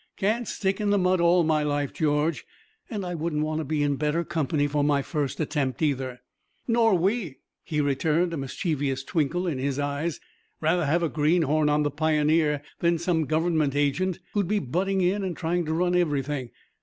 "Can't 0.17 0.47
stick 0.47 0.81
in 0.81 0.89
the 0.89 0.97
mud 0.97 1.21
all 1.21 1.43
my 1.43 1.61
life, 1.61 1.93
George. 1.93 2.43
And 2.89 3.05
I 3.05 3.13
wouldn't 3.13 3.43
want 3.43 3.59
to 3.59 3.63
be 3.63 3.83
in 3.83 3.97
better 3.97 4.23
company 4.23 4.65
for 4.65 4.83
my 4.83 5.03
first 5.03 5.39
attempt 5.39 5.79
either." 5.83 6.21
"Nor 6.67 6.95
we," 6.95 7.37
he 7.63 7.81
returned, 7.81 8.33
a 8.33 8.37
mischievous 8.37 9.03
twinkle 9.03 9.45
in 9.45 9.59
his 9.59 9.77
eyes. 9.77 10.19
"Rather 10.59 10.87
have 10.87 11.03
a 11.03 11.07
greenhorn 11.07 11.69
on 11.69 11.83
the 11.83 11.91
Pioneer 11.91 12.63
than 12.79 12.97
some 12.97 13.25
government 13.25 13.75
agent, 13.75 14.17
who'd 14.33 14.47
be 14.47 14.57
butting 14.57 15.01
in 15.01 15.23
and 15.23 15.37
trying 15.37 15.65
to 15.65 15.73
run 15.75 15.95
everything. 15.95 16.49